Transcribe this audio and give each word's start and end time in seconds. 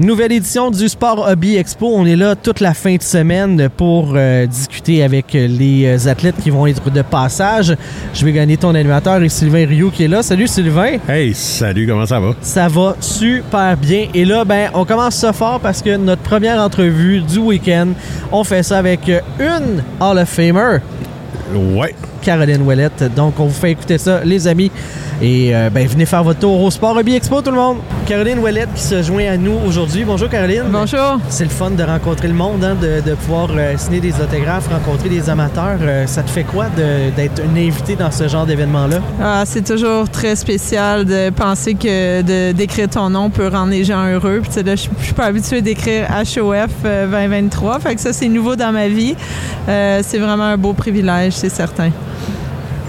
Nouvelle 0.00 0.32
édition 0.32 0.70
du 0.70 0.88
Sport 0.88 1.28
Hobby 1.28 1.56
Expo. 1.56 1.86
On 1.94 2.06
est 2.06 2.16
là 2.16 2.34
toute 2.34 2.60
la 2.60 2.72
fin 2.72 2.96
de 2.96 3.02
semaine 3.02 3.68
pour 3.68 4.14
euh, 4.16 4.46
discuter 4.46 5.02
avec 5.02 5.34
les 5.34 6.08
athlètes 6.08 6.36
qui 6.42 6.48
vont 6.48 6.66
être 6.66 6.90
de 6.90 7.02
passage. 7.02 7.76
Je 8.14 8.24
vais 8.24 8.32
gagner 8.32 8.56
ton 8.56 8.74
animateur 8.74 9.22
et 9.22 9.28
Sylvain 9.28 9.66
Rio 9.66 9.90
qui 9.90 10.04
est 10.04 10.08
là. 10.08 10.22
Salut 10.22 10.46
Sylvain. 10.46 10.96
Hey, 11.06 11.34
salut, 11.34 11.86
comment 11.86 12.06
ça 12.06 12.18
va? 12.18 12.34
Ça 12.40 12.66
va 12.68 12.96
super 12.98 13.76
bien. 13.76 14.06
Et 14.14 14.24
là, 14.24 14.46
ben, 14.46 14.70
on 14.72 14.86
commence 14.86 15.16
ça 15.16 15.34
fort 15.34 15.60
parce 15.60 15.82
que 15.82 15.94
notre 15.98 16.22
première 16.22 16.62
entrevue 16.62 17.20
du 17.20 17.36
week-end, 17.36 17.88
on 18.32 18.42
fait 18.42 18.62
ça 18.62 18.78
avec 18.78 19.00
une 19.06 19.82
Hall 20.00 20.16
of 20.16 20.30
Famer. 20.30 20.78
Ouais. 21.54 21.94
Caroline 22.22 22.62
Ouellette. 22.62 23.14
Donc, 23.14 23.40
on 23.40 23.46
vous 23.46 23.54
fait 23.54 23.72
écouter 23.72 23.98
ça, 23.98 24.20
les 24.24 24.46
amis. 24.46 24.70
Et 25.22 25.54
euh, 25.54 25.68
ben, 25.68 25.86
venez 25.86 26.06
faire 26.06 26.24
votre 26.24 26.40
tour 26.40 26.62
au 26.62 26.70
Sport 26.70 26.96
Hobby 26.96 27.14
Expo, 27.14 27.42
tout 27.42 27.50
le 27.50 27.56
monde. 27.56 27.78
Caroline 28.06 28.38
Ouellette 28.38 28.72
qui 28.74 28.82
se 28.82 29.02
joint 29.02 29.26
à 29.26 29.36
nous 29.36 29.58
aujourd'hui. 29.66 30.04
Bonjour, 30.04 30.30
Caroline. 30.30 30.64
Bonjour. 30.72 31.18
C'est 31.28 31.44
le 31.44 31.50
fun 31.50 31.70
de 31.70 31.82
rencontrer 31.82 32.28
le 32.28 32.34
monde, 32.34 32.64
hein, 32.64 32.74
de, 32.80 33.02
de, 33.06 33.14
pouvoir 33.14 33.48
euh, 33.54 33.74
signer 33.76 34.00
des 34.00 34.14
autographes, 34.14 34.68
rencontrer 34.68 35.10
des 35.10 35.28
amateurs. 35.28 35.78
Euh, 35.82 36.06
ça 36.06 36.22
te 36.22 36.30
fait 36.30 36.44
quoi 36.44 36.66
d'être 37.16 37.42
une 37.44 37.58
invitée 37.58 37.96
dans 37.96 38.10
ce 38.10 38.28
genre 38.28 38.46
d'événement-là? 38.46 39.00
Ah, 39.22 39.42
c'est 39.44 39.64
toujours 39.64 40.08
très 40.08 40.36
spécial 40.36 41.04
de 41.04 41.28
penser 41.30 41.74
que 41.74 42.52
d'écrire 42.52 42.88
ton 42.88 43.10
nom 43.10 43.28
peut 43.28 43.48
rendre 43.48 43.72
les 43.72 43.84
gens 43.84 44.06
heureux. 44.06 44.40
Puis, 44.42 44.62
là, 44.62 44.74
je 44.74 44.88
suis 45.02 45.14
pas 45.14 45.26
habituée 45.26 45.60
d'écrire 45.60 46.08
HOF 46.10 46.82
2023. 46.82 47.80
Fait 47.80 47.94
que 47.94 48.00
ça, 48.00 48.14
c'est 48.14 48.28
nouveau 48.28 48.56
dans 48.56 48.72
ma 48.72 48.88
vie. 48.88 49.14
c'est 49.66 50.18
vraiment 50.18 50.44
un 50.44 50.56
beau 50.56 50.72
privilège, 50.72 51.34
c'est 51.40 51.48
certain. 51.48 51.90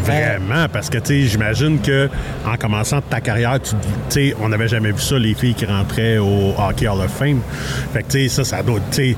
Vraiment, 0.03 0.67
parce 0.71 0.89
que, 0.89 0.97
tu 0.97 1.05
sais, 1.05 1.21
j'imagine 1.21 1.79
que 1.79 2.09
en 2.45 2.57
commençant 2.57 3.01
ta 3.01 3.21
carrière, 3.21 3.59
tu 3.61 3.75
sais, 4.09 4.35
on 4.41 4.49
n'avait 4.49 4.67
jamais 4.67 4.91
vu 4.91 4.99
ça, 4.99 5.17
les 5.17 5.33
filles 5.33 5.53
qui 5.53 5.65
rentraient 5.65 6.17
au 6.17 6.53
Hockey 6.57 6.87
Hall 6.87 6.99
of 6.99 7.11
Fame. 7.11 7.39
Fait 7.93 8.03
que, 8.03 8.11
tu 8.11 8.27
sais, 8.27 8.43
ça, 8.43 8.43
ça 8.43 8.63
doit, 8.63 8.79
tu 8.91 9.11
sais, 9.11 9.15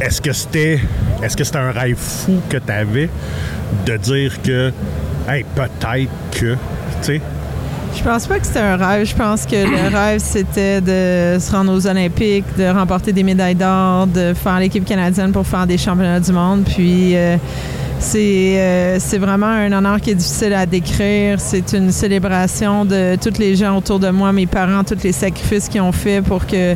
est-ce 0.00 0.20
que 0.20 0.32
c'était, 0.32 0.80
est-ce 1.22 1.36
que 1.36 1.44
c'était 1.44 1.58
un 1.58 1.70
rêve 1.70 1.96
fou 1.96 2.42
que 2.50 2.58
tu 2.58 2.72
avais 2.72 3.08
de 3.86 3.96
dire 3.96 4.42
que, 4.42 4.72
hey, 5.28 5.44
peut-être 5.54 6.10
que, 6.32 6.54
tu 6.54 6.58
sais, 7.02 7.20
je 7.96 8.02
pense 8.02 8.26
pas 8.26 8.38
que 8.38 8.46
c'était 8.46 8.60
un 8.60 8.76
rêve. 8.76 9.06
Je 9.06 9.16
pense 9.16 9.46
que 9.46 9.56
le 9.56 9.96
rêve, 9.96 10.20
c'était 10.20 10.80
de 10.82 11.38
se 11.40 11.50
rendre 11.50 11.72
aux 11.72 11.86
Olympiques, 11.86 12.44
de 12.58 12.68
remporter 12.68 13.12
des 13.12 13.22
médailles 13.22 13.54
d'or, 13.54 14.06
de 14.06 14.34
faire 14.34 14.58
l'équipe 14.58 14.84
canadienne 14.84 15.32
pour 15.32 15.46
faire 15.46 15.66
des 15.66 15.78
championnats 15.78 16.20
du 16.20 16.32
monde. 16.32 16.64
Puis, 16.64 17.16
euh, 17.16 17.36
euh, 18.14 18.96
c'est 19.00 19.18
vraiment 19.18 19.46
un 19.46 19.72
honneur 19.72 20.00
qui 20.00 20.10
est 20.10 20.14
difficile 20.14 20.52
à 20.52 20.66
décrire. 20.66 21.40
C'est 21.40 21.72
une 21.72 21.90
célébration 21.90 22.84
de 22.84 23.16
tous 23.16 23.38
les 23.38 23.56
gens 23.56 23.76
autour 23.76 23.98
de 23.98 24.10
moi, 24.10 24.32
mes 24.32 24.46
parents, 24.46 24.84
tous 24.84 25.02
les 25.02 25.12
sacrifices 25.12 25.68
qu'ils 25.68 25.80
ont 25.80 25.92
fait 25.92 26.22
pour 26.22 26.46
que 26.46 26.74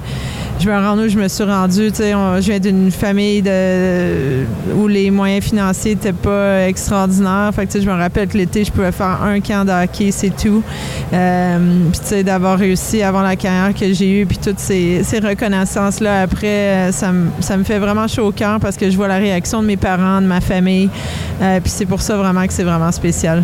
je 0.61 0.69
me 0.69 0.77
rende 0.77 1.01
où? 1.01 1.09
Je 1.09 1.19
me 1.19 1.29
suis 1.29 1.45
rendue. 1.45 1.91
je 1.97 2.41
viens 2.41 2.59
d'une 2.59 2.91
famille 2.91 3.43
où 4.77 4.87
les 4.87 5.11
moyens 5.11 5.45
financiers 5.45 5.95
n'étaient 5.95 6.13
pas 6.13 6.67
extraordinaires. 6.67 7.51
Fait 7.55 7.69
je 7.81 7.87
me 7.87 7.97
rappelle 7.97 8.29
que 8.29 8.37
l'été, 8.37 8.65
je 8.65 8.71
pouvais 8.71 8.93
faire 8.93 9.23
un 9.23 9.41
camp 9.41 9.65
de 9.65 9.71
hockey, 9.73 10.11
c'est 10.11 10.37
tout. 10.37 10.63
Euh, 11.13 11.59
d'avoir 12.25 12.59
réussi 12.59 13.03
avant 13.03 13.23
la 13.23 13.37
carrière 13.37 13.75
que 13.75 13.93
j'ai 13.93 14.21
eue, 14.21 14.27
puis 14.27 14.39
toutes 14.39 14.59
ces, 14.59 15.03
reconnaissances-là 15.23 16.23
après, 16.23 16.91
euh, 16.91 16.93
ça, 16.93 17.13
me 17.13 17.65
fait 17.65 17.79
vraiment 17.79 18.07
chaud 18.07 18.27
au 18.27 18.33
cœur 18.33 18.61
parce 18.61 18.77
que 18.77 18.91
je 18.91 18.97
vois 18.97 19.09
la 19.09 19.17
réaction 19.17 19.63
de 19.63 19.67
mes 19.67 19.77
parents, 19.77 20.21
de 20.21 20.27
ma 20.27 20.41
famille. 20.41 20.91
Euh, 21.41 21.61
puis 21.61 21.71
c'est 21.71 21.87
pour 21.87 22.03
ça 22.03 22.17
vraiment 22.17 22.47
que 22.47 22.53
c'est 22.53 22.65
vraiment 22.65 22.93
spécial. 22.93 23.43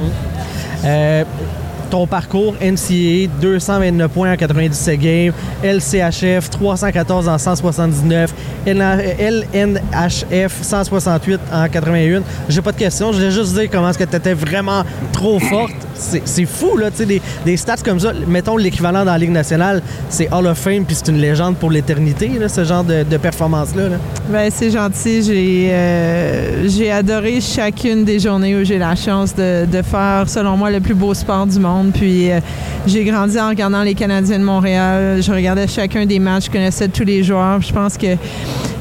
Ton 1.90 2.06
parcours 2.06 2.54
NCAA, 2.60 3.28
229 3.40 4.10
points 4.10 4.32
en 4.32 4.36
97 4.36 4.98
games, 5.00 5.32
LCHF, 5.62 6.50
314 6.50 7.28
en 7.28 7.38
179, 7.38 8.34
LNHF, 8.66 10.62
168 10.62 11.40
en 11.52 11.68
81. 11.68 12.22
J'ai 12.48 12.62
pas 12.62 12.72
de 12.72 12.76
questions, 12.76 13.12
je 13.12 13.18
voulais 13.18 13.30
juste 13.30 13.54
dire 13.54 13.68
comment 13.70 13.90
est-ce 13.90 13.98
que 13.98 14.04
tu 14.04 14.16
étais 14.16 14.34
vraiment 14.34 14.82
trop 15.12 15.38
forte. 15.38 15.85
C'est 15.98 16.46
fou, 16.46 16.76
là, 16.76 16.90
tu 16.90 17.04
sais, 17.06 17.20
des, 17.44 17.56
stats 17.56 17.76
comme 17.84 18.00
ça. 18.00 18.12
Mettons 18.26 18.56
l'équivalent 18.56 19.04
dans 19.04 19.12
la 19.12 19.18
Ligue 19.18 19.30
nationale, 19.30 19.82
c'est 20.08 20.32
Hall 20.32 20.46
of 20.46 20.58
Fame, 20.58 20.84
puis 20.84 20.94
c'est 20.94 21.10
une 21.10 21.18
légende 21.18 21.56
pour 21.56 21.70
l'éternité, 21.70 22.30
ce 22.48 22.64
genre 22.64 22.84
de, 22.84 23.04
performance-là. 23.16 23.96
Ben, 24.30 24.50
c'est 24.52 24.70
gentil. 24.70 25.22
Euh, 25.70 26.68
j'ai 26.68 26.92
adoré 26.92 27.40
chacune 27.40 28.04
des 28.04 28.18
journées 28.18 28.56
où 28.56 28.64
j'ai 28.64 28.78
la 28.78 28.94
chance 28.94 29.34
de, 29.34 29.64
de 29.64 29.82
faire, 29.82 30.24
selon 30.28 30.56
moi, 30.56 30.70
le 30.70 30.80
plus 30.80 30.94
beau 30.94 31.14
sport 31.14 31.46
du 31.46 31.58
monde 31.58 31.92
puis 31.92 32.30
euh, 32.30 32.40
j'ai 32.86 33.04
grandi 33.04 33.38
en 33.38 33.48
regardant 33.48 33.82
les 33.82 33.94
Canadiens 33.94 34.38
de 34.38 34.44
Montréal. 34.44 35.20
Je 35.20 35.32
regardais 35.32 35.66
chacun 35.66 36.06
des 36.06 36.18
matchs, 36.18 36.46
je 36.46 36.50
connaissais 36.50 36.88
tous 36.88 37.04
les 37.04 37.24
joueurs. 37.24 37.60
Je 37.60 37.72
pense 37.72 37.96
que 37.96 38.16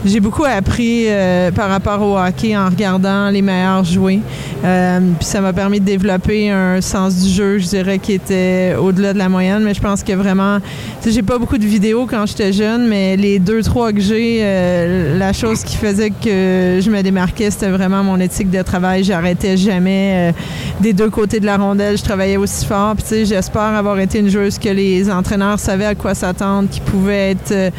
j'ai 0.06 0.20
beaucoup 0.20 0.44
appris 0.46 1.06
euh, 1.08 1.50
par 1.50 1.68
rapport 1.68 2.00
au 2.04 2.16
hockey 2.16 2.56
en 2.56 2.70
regardant 2.70 3.30
les 3.32 3.42
meilleurs 3.42 3.84
jouer. 3.84 4.20
Euh, 4.64 5.00
puis 5.18 5.26
ça 5.26 5.42
m'a 5.42 5.52
permis 5.52 5.80
de 5.80 5.86
développer 5.86 6.52
un 6.52 6.80
sens 6.80 7.24
du 7.24 7.30
jeu, 7.30 7.58
je 7.58 7.68
dirais, 7.68 7.98
qui 7.98 8.14
était 8.14 8.76
au-delà 8.80 9.14
de 9.14 9.18
la 9.18 9.30
moyenne. 9.30 9.64
Mais 9.64 9.74
je 9.74 9.82
pense 9.82 10.04
que 10.04 10.14
vraiment, 10.14 10.60
j'ai 11.04 11.24
pas 11.24 11.40
beaucoup 11.40 11.58
de 11.58 11.66
vidéos 11.66 12.06
quand 12.06 12.28
j'étais 12.28 12.54
jeune, 12.54 12.88
mais 12.88 13.18
les 13.18 13.40
deux, 13.40 13.64
trois 13.64 13.92
que 13.92 14.00
j'ai, 14.00 14.42
euh, 14.42 15.18
la 15.18 15.34
chose 15.34 15.64
qui 15.64 15.76
faisait 15.76 16.12
que 16.12 16.80
je 16.82 16.90
me 16.92 17.02
démarquais, 17.02 17.50
c'était 17.50 17.72
vraiment 17.72 18.04
mon 18.04 18.20
éthique 18.20 18.52
de 18.52 18.62
travail. 18.62 19.04
J'arrêtais 19.04 19.58
jamais 19.58 20.34
des 20.82 20.94
deux 20.94 21.10
côtés 21.10 21.40
de 21.40 21.48
la 21.48 21.58
rondelle. 21.58 21.98
Je 21.98 22.04
travaillais 22.04 22.38
aussi 22.38 22.64
fort. 22.66 22.94
Puis 22.96 23.04
tu 23.04 23.10
sais, 23.10 23.26
j'espère 23.26 23.62
avoir 23.62 23.95
été 24.00 24.20
une 24.20 24.30
joueuse 24.30 24.58
que 24.58 24.70
les 24.70 25.10
entraîneurs 25.10 25.60
savaient 25.60 25.86
à 25.86 25.96
quoi 25.96 26.14
s'attendre, 26.14 26.70
qui 26.70 26.82
pouvait 26.82 27.32
être 27.32 27.72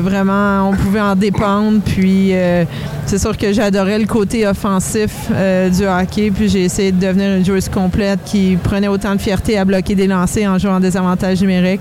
vraiment, 0.00 0.70
on 0.70 0.74
pouvait 0.74 1.00
en 1.00 1.14
dépendre. 1.14 1.80
Puis 1.84 2.30
euh, 2.32 2.64
c'est 3.06 3.18
sûr 3.18 3.36
que 3.36 3.52
j'adorais 3.52 3.98
le 3.98 4.06
côté 4.06 4.46
offensif 4.46 5.10
euh, 5.32 5.68
du 5.68 5.86
hockey. 5.86 6.30
Puis 6.30 6.48
j'ai 6.48 6.64
essayé 6.64 6.92
de 6.92 7.00
devenir 7.00 7.36
une 7.36 7.44
joueuse 7.44 7.68
complète 7.68 8.20
qui 8.24 8.56
prenait 8.62 8.88
autant 8.88 9.14
de 9.14 9.20
fierté 9.20 9.58
à 9.58 9.64
bloquer 9.64 9.94
des 9.94 10.06
lancers 10.06 10.50
en 10.50 10.58
jouant 10.58 10.80
des 10.80 10.96
avantages 10.96 11.40
numériques. 11.40 11.80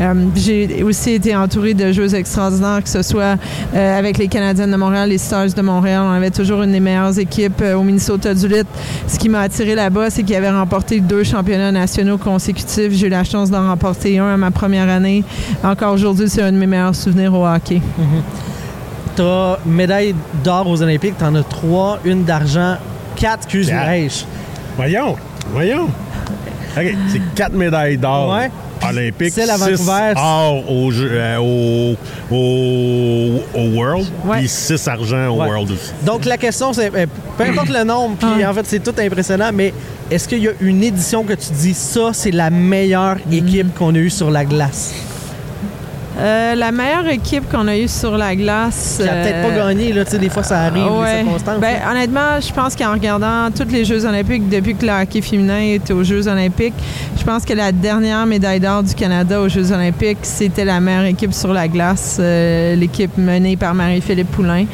Euh, 0.00 0.14
j'ai 0.34 0.82
aussi 0.82 1.12
été 1.12 1.34
entourée 1.34 1.74
de 1.74 1.92
joueuses 1.92 2.14
extraordinaires, 2.14 2.82
que 2.82 2.88
ce 2.88 3.02
soit 3.02 3.36
avec 3.74 4.18
les 4.18 4.28
Canadiennes 4.28 4.70
de 4.70 4.76
Montréal, 4.76 5.08
les 5.08 5.18
Stars 5.18 5.52
de 5.54 5.62
Montréal. 5.62 6.02
On 6.04 6.12
avait 6.12 6.30
toujours 6.30 6.62
une 6.62 6.72
des 6.72 6.80
meilleures 6.80 7.18
équipes 7.18 7.62
au 7.76 7.82
Minnesota 7.82 8.34
du 8.34 8.48
Lit. 8.48 8.62
Ce 9.06 9.18
qui 9.18 9.28
m'a 9.28 9.40
attiré 9.40 9.74
là-bas, 9.74 10.10
c'est 10.10 10.22
qu'ils 10.22 10.36
avaient 10.36 10.50
remporté 10.50 11.00
deux 11.00 11.24
championnats 11.24 11.72
nationaux 11.72 12.18
consécutifs. 12.18 12.77
J'ai 12.90 13.06
eu 13.06 13.10
la 13.10 13.24
chance 13.24 13.50
d'en 13.50 13.66
remporter 13.66 14.18
un 14.18 14.34
à 14.34 14.36
ma 14.36 14.50
première 14.50 14.88
année. 14.88 15.24
Encore 15.64 15.94
aujourd'hui, 15.94 16.28
c'est 16.28 16.42
un 16.42 16.52
de 16.52 16.56
mes 16.56 16.66
meilleurs 16.66 16.94
souvenirs 16.94 17.34
au 17.34 17.46
hockey. 17.46 17.76
Mm-hmm 17.76 18.22
tu 19.18 19.68
médaille 19.68 20.14
d'or 20.44 20.68
aux 20.68 20.80
Olympiques, 20.80 21.18
tu 21.18 21.24
en 21.24 21.34
as 21.34 21.42
trois, 21.42 21.98
une 22.04 22.24
d'argent, 22.24 22.76
quatre 23.16 23.48
cuisses 23.48 23.70
Voyons, 24.76 25.16
voyons. 25.52 25.86
OK, 26.76 26.96
c'est 27.08 27.34
quatre 27.34 27.54
médailles 27.54 27.98
d'or. 27.98 28.32
Ouais. 28.32 28.50
Olympiques, 28.90 29.32
c'est 29.34 29.46
la 29.46 29.56
Vancouver. 29.56 30.12
or 30.16 30.70
au, 30.70 30.92
euh, 30.92 31.36
au, 31.38 31.96
au, 33.54 33.68
World, 33.76 34.06
puis 34.30 34.48
six 34.48 34.86
argent 34.88 35.28
au 35.28 35.36
World 35.36 35.70
aussi. 35.70 35.92
Donc 36.04 36.24
la 36.24 36.36
question, 36.36 36.72
c'est 36.72 36.94
euh, 36.94 37.06
peu 37.36 37.44
importe 37.44 37.68
le 37.68 37.84
nombre, 37.84 38.16
puis 38.16 38.44
en 38.44 38.54
fait, 38.54 38.66
c'est 38.66 38.80
tout 38.82 38.94
impressionnant, 38.98 39.50
mais 39.52 39.72
est-ce 40.10 40.26
qu'il 40.26 40.42
y 40.42 40.48
a 40.48 40.52
une 40.60 40.82
édition 40.82 41.24
que 41.24 41.34
tu 41.34 41.52
dis 41.52 41.74
ça, 41.74 42.10
c'est 42.12 42.30
la 42.30 42.50
meilleure 42.50 43.16
équipe 43.30 43.74
qu'on 43.74 43.94
a 43.94 43.98
eue 43.98 44.10
sur 44.10 44.30
la 44.30 44.44
glace? 44.44 44.94
Euh, 46.18 46.56
la 46.56 46.72
meilleure 46.72 47.06
équipe 47.06 47.48
qu'on 47.48 47.68
a 47.68 47.76
eue 47.76 47.86
sur 47.86 48.16
la 48.18 48.34
glace. 48.34 48.98
Qui 49.00 49.08
a 49.08 49.12
peut-être 49.12 49.42
pas 49.42 49.54
euh, 49.54 49.68
gagné, 49.68 49.92
là, 49.92 50.04
tu 50.04 50.12
sais, 50.12 50.18
des 50.18 50.28
fois 50.28 50.42
ça 50.42 50.62
arrive, 50.62 50.90
ouais. 50.90 51.22
les 51.22 51.58
Ben, 51.60 51.76
honnêtement, 51.88 52.40
je 52.40 52.52
pense 52.52 52.74
qu'en 52.74 52.92
regardant 52.92 53.50
tous 53.54 53.70
les 53.70 53.84
Jeux 53.84 54.04
Olympiques 54.04 54.48
depuis 54.48 54.74
que 54.74 54.84
le 54.84 54.92
hockey 54.92 55.20
féminin 55.20 55.60
est 55.60 55.90
aux 55.92 56.02
Jeux 56.02 56.26
Olympiques, 56.26 56.74
je 57.16 57.22
pense 57.22 57.44
que 57.44 57.52
la 57.52 57.70
dernière 57.70 58.26
médaille 58.26 58.58
d'or 58.58 58.82
du 58.82 58.94
Canada 58.94 59.40
aux 59.40 59.48
Jeux 59.48 59.70
Olympiques, 59.70 60.18
c'était 60.22 60.64
la 60.64 60.80
meilleure 60.80 61.04
équipe 61.04 61.32
sur 61.32 61.52
la 61.52 61.68
glace, 61.68 62.16
euh, 62.18 62.74
l'équipe 62.74 63.16
menée 63.16 63.56
par 63.56 63.74
Marie-Philippe 63.74 64.32
Poulain. 64.32 64.64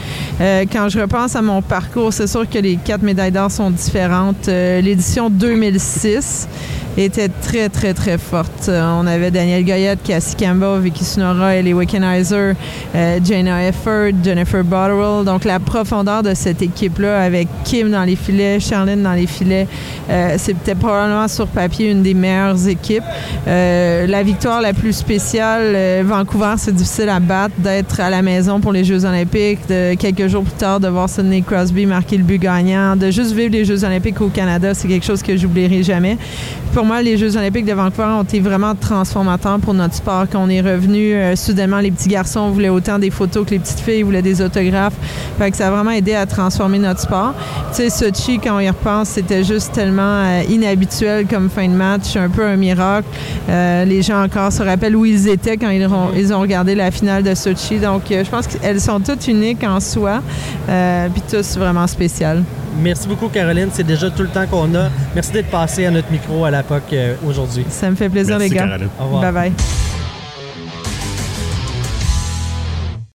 quand 0.40 0.88
je 0.88 0.98
repense 0.98 1.36
à 1.36 1.42
mon 1.42 1.60
parcours, 1.60 2.12
c'est 2.12 2.26
sûr 2.26 2.48
que 2.48 2.58
les 2.58 2.76
quatre 2.76 3.02
médailles 3.02 3.32
d'or 3.32 3.50
sont 3.50 3.70
différentes. 3.70 4.46
L'édition 4.46 5.28
2006, 5.28 6.48
était 6.96 7.28
très, 7.28 7.68
très, 7.68 7.94
très 7.94 8.18
forte. 8.18 8.68
On 8.68 9.06
avait 9.06 9.30
Daniel 9.30 9.64
Goyette, 9.64 10.02
Cassie 10.02 10.36
Campbell, 10.36 10.80
Vicky 10.80 11.04
Sunora, 11.04 11.56
Ellie 11.56 11.74
Wickenheiser, 11.74 12.52
euh, 12.94 13.20
Jana 13.24 13.68
Efford, 13.68 14.12
Jennifer 14.22 14.62
Botterill. 14.64 15.24
Donc, 15.24 15.44
la 15.44 15.58
profondeur 15.58 16.22
de 16.22 16.34
cette 16.34 16.62
équipe-là 16.62 17.22
avec 17.22 17.48
Kim 17.64 17.90
dans 17.90 18.04
les 18.04 18.16
filets, 18.16 18.60
Charlene 18.60 19.02
dans 19.02 19.12
les 19.12 19.26
filets, 19.26 19.66
euh, 20.10 20.34
c'était 20.38 20.74
probablement 20.74 21.28
sur 21.28 21.46
papier 21.46 21.90
une 21.90 22.02
des 22.02 22.14
meilleures 22.14 22.68
équipes. 22.68 23.04
Euh, 23.46 24.06
la 24.06 24.22
victoire 24.22 24.60
la 24.60 24.72
plus 24.72 24.92
spéciale, 24.92 25.72
euh, 25.74 26.02
Vancouver, 26.04 26.54
c'est 26.58 26.74
difficile 26.74 27.08
à 27.08 27.20
battre, 27.20 27.54
d'être 27.58 28.00
à 28.00 28.10
la 28.10 28.22
maison 28.22 28.60
pour 28.60 28.72
les 28.72 28.84
Jeux 28.84 29.04
olympiques, 29.04 29.60
de 29.68 29.94
quelques 29.94 30.28
jours 30.28 30.44
plus 30.44 30.52
tard, 30.52 30.80
de 30.80 30.88
voir 30.88 31.08
Sidney 31.08 31.42
Crosby 31.42 31.86
marquer 31.86 32.16
le 32.16 32.24
but 32.24 32.38
gagnant, 32.38 32.96
de 32.96 33.10
juste 33.10 33.32
vivre 33.32 33.52
les 33.52 33.64
Jeux 33.64 33.84
olympiques 33.84 34.20
au 34.20 34.28
Canada, 34.28 34.74
c'est 34.74 34.88
quelque 34.88 35.06
chose 35.06 35.22
que 35.22 35.36
j'oublierai 35.36 35.82
jamais. 35.82 36.18
Pour 36.84 36.92
moi, 36.92 37.00
les 37.00 37.16
Jeux 37.16 37.34
olympiques 37.38 37.64
de 37.64 37.72
Vancouver 37.72 38.08
ont 38.08 38.24
été 38.24 38.40
vraiment 38.40 38.74
transformateurs 38.74 39.58
pour 39.58 39.72
notre 39.72 39.94
sport. 39.94 40.26
Quand 40.30 40.44
on 40.44 40.50
est 40.50 40.60
revenu, 40.60 41.14
euh, 41.14 41.34
soudainement, 41.34 41.78
les 41.78 41.90
petits 41.90 42.10
garçons 42.10 42.50
voulaient 42.50 42.68
autant 42.68 42.98
des 42.98 43.10
photos 43.10 43.46
que 43.46 43.52
les 43.52 43.58
petites 43.58 43.80
filles 43.80 44.02
voulaient 44.02 44.20
des 44.20 44.42
autographes. 44.42 44.92
Ça 45.54 45.68
a 45.68 45.70
vraiment 45.70 45.92
aidé 45.92 46.14
à 46.14 46.26
transformer 46.26 46.78
notre 46.78 47.00
sport. 47.00 47.32
Tu 47.74 47.88
sais, 47.88 47.88
Sochi, 47.88 48.38
quand 48.38 48.56
on 48.56 48.60
y 48.60 48.68
repense, 48.68 49.08
c'était 49.08 49.44
juste 49.44 49.72
tellement 49.72 50.02
euh, 50.02 50.42
inhabituel 50.50 51.26
comme 51.26 51.48
fin 51.48 51.66
de 51.66 51.72
match, 51.72 52.16
un 52.16 52.28
peu 52.28 52.44
un 52.44 52.56
miracle. 52.56 53.08
Euh, 53.48 53.86
les 53.86 54.02
gens 54.02 54.22
encore 54.22 54.52
se 54.52 54.62
rappellent 54.62 54.96
où 54.96 55.06
ils 55.06 55.26
étaient 55.26 55.56
quand 55.56 55.70
ils 55.70 55.86
ont, 55.86 56.10
ils 56.14 56.34
ont 56.34 56.40
regardé 56.40 56.74
la 56.74 56.90
finale 56.90 57.22
de 57.22 57.34
Sochi. 57.34 57.78
Donc, 57.78 58.02
je 58.10 58.28
pense 58.28 58.46
qu'elles 58.46 58.82
sont 58.82 59.00
toutes 59.00 59.26
uniques 59.26 59.64
en 59.64 59.80
soi, 59.80 60.20
puis 60.66 61.22
tous 61.30 61.56
vraiment 61.56 61.86
spéciales. 61.86 62.42
Merci 62.82 63.08
beaucoup, 63.08 63.28
Caroline. 63.28 63.68
C'est 63.72 63.84
déjà 63.86 64.10
tout 64.10 64.22
le 64.22 64.28
temps 64.28 64.46
qu'on 64.46 64.74
a. 64.74 64.88
Merci 65.14 65.32
d'être 65.32 65.50
passé 65.50 65.86
à 65.86 65.90
notre 65.90 66.10
micro 66.10 66.44
à 66.44 66.50
la 66.50 66.62
POC 66.62 66.94
aujourd'hui. 67.26 67.64
Ça 67.68 67.90
me 67.90 67.96
fait 67.96 68.08
plaisir, 68.08 68.38
Merci, 68.38 68.50
les 68.50 68.56
gars. 68.56 68.64
Caroline. 68.66 68.88
Au 69.00 69.04
revoir. 69.04 69.22
Bye 69.22 69.32
bye. 69.32 69.83